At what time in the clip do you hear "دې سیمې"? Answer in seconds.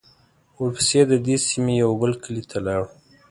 1.25-1.73